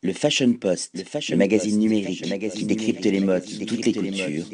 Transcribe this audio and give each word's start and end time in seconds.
Le 0.00 0.12
Fashion 0.12 0.52
Post, 0.52 0.94
le, 0.94 1.36
magazine 1.36 1.76
numérique 1.76 2.22
qui 2.54 2.64
décrypte 2.66 3.04
les 3.04 3.18
modes 3.18 3.42
de 3.42 3.64
toutes 3.64 3.84
les 3.84 3.92
cultures, 3.92 4.44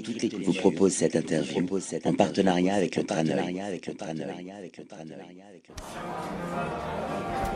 vous 0.42 0.54
propose 0.54 0.94
cette 0.94 1.16
interview 1.16 1.66
en 2.06 2.14
partenariat 2.14 2.76
avec 2.76 2.96
le 2.96 3.04
Traneuil. 3.04 3.62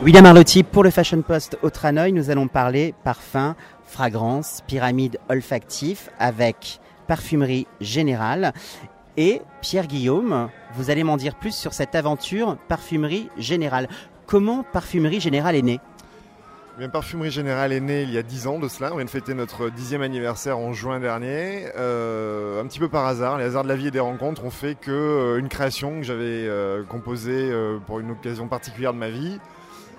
William 0.03 0.25
Arlotti 0.27 0.61
pour 0.61 0.83
le 0.83 0.91
Fashion 0.91 1.23
Post 1.23 1.57
au 1.63 1.71
Traneuil, 1.71 2.11
nous 2.11 2.29
allons 2.29 2.47
parler 2.47 2.93
parfum, 3.03 3.55
fragrance, 3.85 4.61
pyramide 4.67 5.17
olfactif 5.27 6.11
avec 6.19 6.79
parfumerie 7.07 7.65
générale. 7.81 8.53
Et 9.17 9.41
Pierre 9.61 9.87
Guillaume, 9.87 10.51
vous 10.75 10.91
allez 10.91 11.03
m'en 11.03 11.17
dire 11.17 11.33
plus 11.33 11.55
sur 11.55 11.73
cette 11.73 11.95
aventure 11.95 12.55
parfumerie 12.67 13.29
générale. 13.39 13.89
Comment 14.27 14.61
parfumerie 14.61 15.19
générale 15.19 15.55
est 15.55 15.63
née? 15.63 15.79
Parfumerie 16.87 17.29
Générale 17.29 17.73
est 17.73 17.81
née 17.81 18.03
il 18.03 18.11
y 18.11 18.17
a 18.17 18.23
10 18.23 18.47
ans 18.47 18.57
de 18.57 18.69
cela. 18.69 18.91
On 18.93 18.95
vient 18.95 19.05
de 19.05 19.09
fêter 19.09 19.33
notre 19.33 19.69
dixième 19.69 20.01
anniversaire 20.01 20.57
en 20.57 20.71
juin 20.71 21.01
dernier. 21.01 21.67
Euh, 21.75 22.61
un 22.61 22.65
petit 22.67 22.79
peu 22.79 22.87
par 22.87 23.05
hasard, 23.05 23.37
les 23.37 23.43
hasards 23.43 23.63
de 23.63 23.67
la 23.67 23.75
vie 23.75 23.87
et 23.87 23.91
des 23.91 23.99
rencontres 23.99 24.45
ont 24.45 24.49
fait 24.49 24.75
que 24.75 24.91
euh, 24.91 25.39
une 25.39 25.49
création 25.49 25.97
que 25.97 26.03
j'avais 26.03 26.47
euh, 26.47 26.83
composée 26.83 27.51
pour 27.85 27.99
une 27.99 28.11
occasion 28.11 28.47
particulière 28.47 28.93
de 28.93 28.99
ma 28.99 29.09
vie 29.09 29.39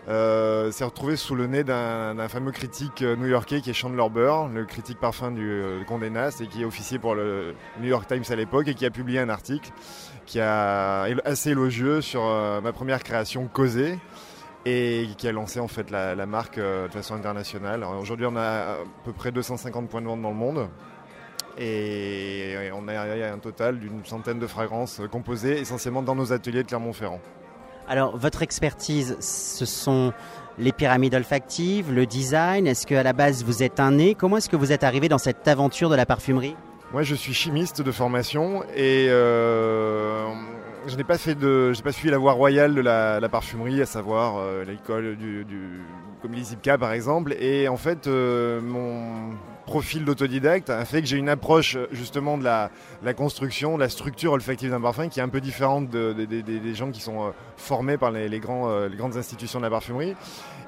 s'est 0.07 0.85
retrouvée 0.85 1.15
sous 1.15 1.37
le 1.37 1.47
nez 1.47 1.63
d'un 1.63 2.29
fameux 2.29 2.51
critique 2.51 3.03
new-yorkais 3.03 3.61
qui 3.61 3.71
est 3.71 3.75
Chandler 3.75 4.09
Burr, 4.11 4.49
le 4.49 4.65
critique 4.65 4.99
parfum 4.99 5.31
du 5.31 5.63
Condé 5.87 6.11
Nast 6.11 6.41
et 6.41 6.49
qui 6.49 6.63
est 6.63 6.65
officier 6.65 6.99
pour 6.99 7.15
le 7.15 7.55
New 7.81 7.87
York 7.87 8.09
Times 8.09 8.25
à 8.29 8.35
l'époque 8.35 8.67
et 8.67 8.75
qui 8.75 8.85
a 8.85 8.91
publié 8.91 9.21
un 9.21 9.29
article 9.29 9.71
qui 10.27 10.41
a 10.41 11.03
assez 11.25 11.51
élogieux 11.51 12.01
sur 12.01 12.23
ma 12.61 12.73
première 12.73 13.05
création 13.05 13.47
causée 13.47 13.99
et 14.67 15.09
qui 15.17 15.27
a 15.29 15.33
lancé 15.33 15.61
en 15.61 15.69
fait 15.69 15.91
la, 15.91 16.15
marque 16.27 16.59
euh, 16.59 16.89
de 16.89 16.93
façon 16.93 17.15
internationale. 17.15 17.85
Aujourd'hui, 17.85 18.27
on 18.27 18.37
a 18.37 18.43
à 18.43 18.77
peu 19.05 19.13
près 19.13 19.33
250 19.33 19.89
points 19.89 20.03
de 20.03 20.07
vente 20.07 20.23
dans 20.23 20.31
le 20.31 20.37
monde. 20.37 20.69
Et 21.59 22.71
on 22.73 22.89
a 22.89 23.33
un 23.33 23.39
total 23.39 23.79
d'une 23.79 24.05
centaine 24.05 24.39
de 24.39 24.47
fragrances 24.47 25.01
composées 25.11 25.59
essentiellement 25.59 26.03
dans 26.03 26.15
nos 26.15 26.33
ateliers 26.33 26.63
de 26.63 26.69
Clermont-Ferrand. 26.69 27.21
Alors, 27.89 28.17
votre 28.17 28.43
expertise, 28.43 29.17
ce 29.21 29.67
sont 29.67 30.13
les 30.59 30.73
pyramides 30.73 31.15
olfactives, 31.15 31.93
le 31.93 32.07
design. 32.07 32.67
Est-ce 32.67 32.87
qu'à 32.87 33.03
la 33.03 33.13
base, 33.13 33.45
vous 33.45 33.63
êtes 33.63 33.81
un 33.81 33.91
nez 33.91 34.15
Comment 34.15 34.37
est-ce 34.37 34.49
que 34.49 34.57
vous 34.57 34.73
êtes 34.73 34.85
arrivé 34.85 35.09
dans 35.09 35.19
cette 35.19 35.49
aventure 35.49 35.91
de 35.91 35.97
la 35.97 36.07
parfumerie? 36.07 36.55
Moi, 36.93 37.03
je 37.03 37.15
suis 37.15 37.35
chimiste 37.35 37.83
de 37.83 37.93
formation 37.93 38.63
et 38.75 39.07
euh, 39.11 40.25
je 40.87 40.97
n'ai 40.97 41.05
pas 41.05 41.19
fait 41.19 41.35
de, 41.35 41.73
j'ai 41.73 41.83
pas 41.83 41.93
suivi 41.93 42.11
la 42.11 42.19
voie 42.19 42.33
royale 42.33 42.75
de 42.75 42.81
la, 42.81 43.29
parfumerie, 43.29 43.81
à 43.81 43.87
savoir 43.87 44.39
euh, 44.39 44.65
l'école 44.65 45.17
du, 45.17 45.47
comme 46.23 46.33
l'ISIPCA 46.33 46.79
par 46.79 46.93
exemple. 46.93 47.35
Et 47.39 47.69
en 47.69 47.77
fait, 47.77 48.07
euh, 48.07 48.61
mon 48.61 49.35
profil 49.71 50.05
d'autodidacte 50.05 50.69
a 50.69 50.85
fait 50.85 51.01
que 51.01 51.07
j'ai 51.07 51.17
une 51.17 51.29
approche 51.29 51.79
justement 51.93 52.37
de 52.37 52.43
la, 52.43 52.71
construction, 53.15 53.77
de 53.77 53.81
la 53.81 53.89
structure 53.89 54.33
olfactive 54.33 54.71
d'un 54.71 54.81
parfum 54.81 55.09
qui 55.09 55.21
est 55.21 55.23
un 55.23 55.29
peu 55.29 55.41
différente 55.41 55.89
des 55.89 56.75
gens 56.75 56.91
qui 56.91 57.01
sont 57.01 57.29
euh, 57.29 57.31
formés 57.57 57.97
par 57.97 58.11
les, 58.11 58.41
grands, 58.41 58.87
les 58.87 58.97
grandes 58.97 59.17
institutions 59.17 59.61
de 59.61 59.65
la 59.65 59.71
parfumerie. 59.71 60.17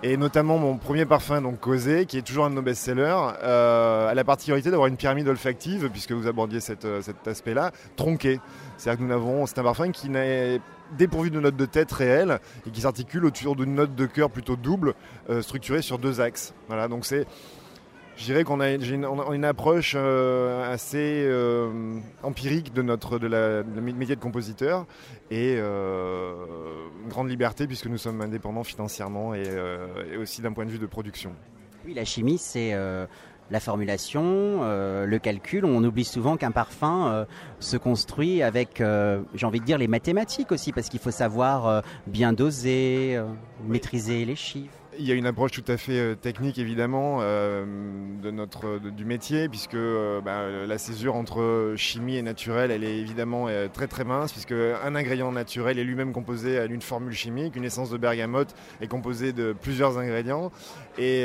Et 0.05 0.17
notamment 0.17 0.57
mon 0.57 0.77
premier 0.77 1.05
parfum, 1.05 1.43
donc 1.43 1.59
Causé, 1.59 2.07
qui 2.07 2.17
est 2.17 2.23
toujours 2.23 2.45
un 2.45 2.51
de 2.51 2.55
nos 2.55 2.63
best-sellers, 2.63 3.35
a 3.43 4.15
la 4.15 4.25
particularité 4.25 4.71
d'avoir 4.71 4.87
une 4.87 4.97
pyramide 4.97 5.27
olfactive, 5.29 5.89
puisque 5.91 6.13
vous 6.13 6.27
abordiez 6.27 6.61
cet 6.61 6.87
aspect-là, 7.27 7.73
tronquée. 7.97 8.41
C'est-à-dire 8.77 9.01
que 9.01 9.05
nous 9.05 9.15
avons, 9.15 9.47
c'est 9.47 9.59
un 9.59 9.65
parfum 9.65 9.91
qui 9.91 10.11
n'est 10.11 10.61
dépourvu 10.97 11.31
de 11.31 11.41
notes 11.41 11.57
de 11.57 11.67
tête 11.67 11.91
réelles 11.93 12.39
et 12.67 12.71
qui 12.71 12.81
s'articule 12.81 13.25
autour 13.25 13.57
d'une 13.57 13.75
note 13.75 13.95
de 13.95 14.07
cœur 14.07 14.31
plutôt 14.31 14.57
double, 14.57 14.95
euh, 15.31 15.43
structurée 15.43 15.83
sur 15.83 15.99
deux 15.99 16.21
axes. 16.21 16.55
Voilà, 16.69 16.89
donc 16.89 17.05
c'est, 17.05 17.27
je 18.17 18.25
dirais 18.25 18.45
qu'on 18.45 18.61
a 18.61 18.71
une, 18.71 19.45
approche 19.45 19.95
euh, 19.97 20.73
assez 20.73 21.25
euh, 21.27 21.99
empirique 22.23 22.73
de 22.73 22.83
notre 22.83 23.19
de 23.19 23.27
la, 23.27 23.63
métier 23.63 24.17
de 24.17 24.21
compositeur 24.21 24.87
et 25.31 25.57
une 25.59 27.09
grande 27.09 27.29
liberté 27.29 27.67
puisque 27.67 27.87
nous 27.87 27.99
sommes 27.99 28.21
indépendants 28.21 28.65
financièrement 28.65 29.35
et, 29.35 29.47
aussi 30.21 30.43
d'un 30.43 30.53
point 30.53 30.65
de 30.65 30.71
vue 30.71 30.79
de 30.79 30.87
production. 30.87 31.33
Oui, 31.85 31.95
la 31.95 32.05
chimie, 32.05 32.39
c'est 32.39 32.75
la 33.53 33.61
formulation, 33.61 34.61
euh, 34.63 35.07
le 35.07 35.19
calcul. 35.19 35.65
On 35.65 35.85
oublie 35.85 36.05
souvent 36.05 36.37
qu'un 36.37 36.51
parfum 36.51 37.09
euh, 37.09 37.25
se 37.61 37.77
construit 37.77 38.43
avec, 38.43 38.81
euh, 38.81 39.23
j'ai 39.35 39.47
envie 39.47 39.61
de 39.61 39.65
dire, 39.65 39.79
les 39.79 39.89
mathématiques 39.89 40.51
aussi, 40.53 40.73
parce 40.73 40.89
qu'il 40.89 41.01
faut 41.01 41.11
savoir 41.11 41.83
bien 42.07 42.33
doser, 42.33 43.21
maîtriser 43.67 44.25
les 44.25 44.37
chiffres. 44.37 44.82
Il 44.99 45.07
y 45.07 45.13
a 45.13 45.15
une 45.15 45.27
approche 45.27 45.53
tout 45.53 45.65
à 45.69 45.79
fait 45.79 45.99
euh, 45.99 46.15
technique 46.15 46.59
évidemment 46.59 47.19
euh, 47.21 47.65
de 48.23 48.31
notre, 48.31 48.79
du 48.79 49.07
métier 49.07 49.49
puisque 49.49 49.75
euh, 49.75 50.21
bah, 50.21 50.51
la 50.67 50.77
césure 50.77 51.17
entre 51.17 51.73
chimie 51.77 52.17
et 52.17 52.23
naturel 52.23 52.71
elle 52.71 52.85
est 52.85 52.99
évidemment 52.99 53.47
très 53.73 53.87
très 53.87 54.05
mince 54.05 54.33
puisque 54.33 54.53
un 54.53 54.95
ingrédient 54.95 55.33
naturel 55.33 55.79
est 55.79 55.85
lui-même 55.85 56.13
composé 56.13 56.69
d'une 56.69 56.83
formule 56.83 57.15
chimique, 57.15 57.57
une 57.57 57.65
essence 57.65 57.89
de 57.89 57.97
bergamote 57.97 58.55
est 58.83 58.87
composée 58.87 59.33
de 59.33 59.55
plusieurs 59.59 59.97
ingrédients 59.99 60.53
et 60.99 61.25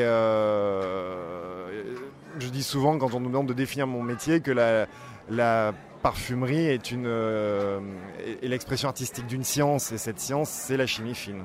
je 2.39 2.49
dis 2.49 2.63
souvent 2.63 2.97
quand 2.97 3.13
on 3.13 3.19
nous 3.19 3.29
demande 3.29 3.47
de 3.47 3.53
définir 3.53 3.85
mon 3.85 4.01
métier 4.01 4.39
que 4.39 4.51
la, 4.51 5.73
parfumerie 6.01 6.67
est, 6.67 6.93
est 6.93 8.47
l'expression 8.47 8.87
artistique 8.87 9.27
d'une 9.27 9.43
science 9.43 9.91
et 9.91 9.97
cette 9.97 10.19
science 10.19 10.49
c'est 10.49 10.77
la 10.77 10.85
chimie 10.85 11.15
fine. 11.15 11.43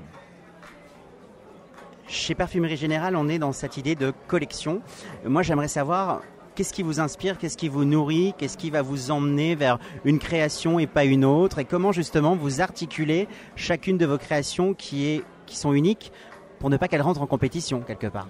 Chez 2.13 2.35
Parfumerie 2.35 2.77
Générale, 2.77 3.17
on 3.17 3.27
est 3.27 3.39
dans 3.39 3.53
cette 3.53 3.79
idée 3.79 3.95
de 3.95 4.13
collection. 4.29 4.83
Moi, 5.25 5.41
j'aimerais 5.41 5.67
savoir 5.67 6.21
qu'est-ce 6.55 6.75
qui 6.75 6.83
vous 6.83 7.01
inspire, 7.01 7.39
qu'est-ce 7.39 7.57
qui 7.57 7.71
vous 7.71 7.87
nourrit, 7.87 8.35
qu'est-ce 8.37 8.59
qui 8.59 8.69
va 8.69 8.83
vous 8.83 9.11
emmener 9.11 9.55
vers 9.55 9.79
une 10.05 10.19
création 10.19 10.79
et 10.79 10.87
pas 10.87 11.07
une 11.07 11.25
autre, 11.25 11.59
et 11.59 11.65
comment 11.65 11.91
justement 11.91 12.37
vous 12.37 12.61
articulez 12.61 13.29
chacune 13.57 13.97
de 13.97 14.05
vos 14.05 14.19
créations 14.19 14.75
qui, 14.75 15.23
sont 15.47 15.73
uniques 15.73 16.13
pour 16.59 16.69
ne 16.69 16.77
pas 16.77 16.87
qu'elles 16.87 17.01
rentrent 17.01 17.23
en 17.23 17.27
compétition 17.27 17.81
quelque 17.81 18.09
part? 18.09 18.29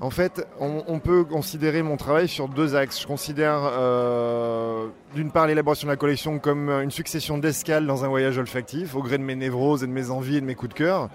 En 0.00 0.10
fait, 0.10 0.44
on, 0.58 0.98
peut 0.98 1.22
considérer 1.22 1.82
mon 1.82 1.96
travail 1.96 2.26
sur 2.26 2.48
deux 2.48 2.74
axes. 2.74 3.00
Je 3.00 3.06
considère 3.06 3.60
euh, 3.62 4.88
d'une 5.14 5.30
part 5.30 5.46
l'élaboration 5.46 5.86
de 5.86 5.92
la 5.92 5.96
collection 5.96 6.40
comme 6.40 6.70
une 6.70 6.90
succession 6.90 7.38
d'escales 7.38 7.86
dans 7.86 8.04
un 8.04 8.08
voyage 8.08 8.36
olfactif, 8.36 8.96
au 8.96 9.02
gré 9.02 9.16
de 9.16 9.22
mes 9.22 9.36
névroses 9.36 9.84
et 9.84 9.86
de 9.86 9.92
mes 9.92 10.10
envies 10.10 10.38
et 10.38 10.40
de 10.40 10.46
mes 10.46 10.56
coups 10.56 10.74
de 10.74 10.78
cœur. 10.78 11.08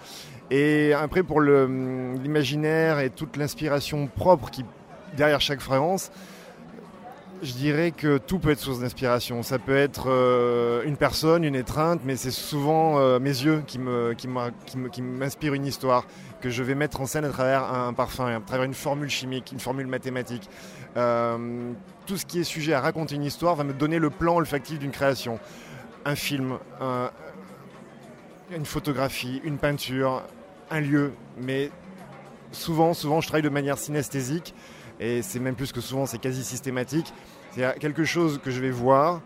Et 0.51 0.94
après, 0.94 1.23
pour 1.23 1.39
l'imaginaire 1.39 3.00
et 3.00 3.09
toute 3.09 3.38
l'inspiration 3.38 4.07
propre 4.07 4.51
qui 4.51 4.66
derrière 5.16 5.39
chaque 5.39 5.62
fragrance, 5.62 6.12
je 7.41 7.53
dirais 7.53 7.91
que 7.91 8.17
tout 8.17 8.38
peut 8.38 8.51
être 8.51 8.59
source 8.59 8.81
d'inspiration. 8.81 9.44
Ça 9.44 9.59
peut 9.59 9.78
être 9.78 10.09
euh, 10.09 10.84
une 10.84 10.97
personne, 10.97 11.45
une 11.45 11.56
étreinte, 11.56 12.01
mais 12.03 12.17
c'est 12.17 12.31
souvent 12.31 13.00
euh, 13.00 13.17
mes 13.17 13.29
yeux 13.29 13.63
qui 13.66 13.79
m'inspirent 15.01 15.53
une 15.53 15.66
histoire 15.66 16.06
que 16.41 16.50
je 16.50 16.63
vais 16.63 16.75
mettre 16.75 17.00
en 17.00 17.06
scène 17.06 17.23
à 17.23 17.29
travers 17.29 17.63
un 17.73 17.94
parfum, 17.94 18.28
à 18.28 18.39
travers 18.41 18.66
une 18.66 18.73
formule 18.73 19.09
chimique, 19.09 19.53
une 19.53 19.59
formule 19.59 19.88
mathématique. 19.88 20.50
Euh, 20.97 21.72
tout 22.06 22.18
ce 22.18 22.25
qui 22.25 22.41
est 22.41 22.44
sujet 22.44 22.73
à 22.73 22.81
raconter 22.81 23.16
une 23.16 23.23
histoire 23.23 23.56
va 23.56 23.63
me 23.63 23.73
donner 23.73 24.00
le 24.00 24.09
plan 24.09 24.35
olfactif 24.35 24.79
d'une 24.79 24.91
création. 24.91 25.39
Un 26.03 26.16
film, 26.16 26.57
une 28.56 28.66
photographie, 28.66 29.39
une 29.44 29.59
peinture, 29.59 30.23
un 30.72 30.82
lieu. 30.82 31.14
Mais 31.38 31.70
souvent, 32.52 32.94
souvent, 32.94 33.22
je 33.22 33.28
travaille 33.28 33.44
de 33.44 33.50
manière 33.50 33.78
synesthésique 33.78 34.56
et 35.00 35.22
c'est 35.22 35.40
même 35.40 35.56
plus 35.56 35.72
que 35.72 35.82
souvent, 35.82 36.06
c'est 36.06 36.20
quasi 36.20 36.44
systématique. 36.44 37.14
C'est 37.52 37.78
quelque 37.80 38.06
chose 38.06 38.40
que 38.44 38.50
je 38.50 38.62
vais 38.62 38.72
voir 38.72 39.22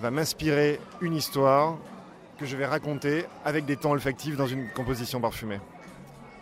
va 0.00 0.10
m'inspirer 0.10 0.80
une 1.00 1.14
histoire 1.14 1.76
que 2.38 2.46
je 2.46 2.56
vais 2.56 2.66
raconter 2.66 3.24
avec 3.44 3.66
des 3.66 3.76
temps 3.76 3.90
olfactifs 3.90 4.36
dans 4.36 4.46
une 4.46 4.68
composition 4.70 5.20
parfumée 5.20 5.60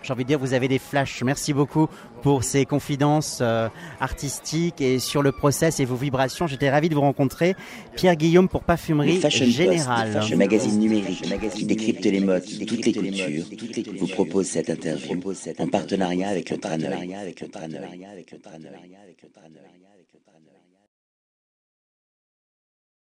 j'ai 0.03 0.13
envie 0.13 0.25
de 0.25 0.29
dire, 0.29 0.39
vous 0.39 0.55
avez 0.55 0.69
des 0.69 0.79
flashs. 0.79 1.23
Merci 1.23 1.53
beaucoup 1.53 1.89
pour 2.23 2.45
ces 2.45 2.65
confidences 2.67 3.39
euh, 3.41 3.69
artistiques 4.01 4.81
et 4.81 4.99
sur 4.99 5.23
le 5.23 5.33
process 5.33 5.81
et 5.81 5.85
vos 5.85 5.97
vibrations. 5.97 6.47
J'étais 6.47 6.71
ravi 6.71 6.89
de 6.89 6.95
vous 6.95 7.01
rencontrer. 7.01 7.55
Pierre 7.97 8.17
Guillaume 8.17 8.49
pour 8.49 8.65
Parfumerie 8.65 9.21
Générale. 9.31 10.21
le 10.31 10.37
magazine 10.37 10.79
numérique 10.79 11.23
qui 11.55 11.65
décrypte 11.65 12.05
les 12.05 12.21
modes 12.21 12.45
de 12.45 12.65
toutes 12.65 12.87
les 12.87 12.93
cultures, 12.93 13.45
vous 13.99 14.07
propose 14.09 14.47
cette 14.47 14.71
interview 14.71 15.21
en 15.59 15.67
partenariat 15.67 16.29
avec 16.29 16.51
le 16.51 16.59
Traneuil. 16.59 17.15